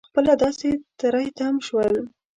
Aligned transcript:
خپله 0.09 0.33
داسې 0.43 0.69
تری 0.99 1.27
تم 1.37 1.55
شول. 1.67 1.93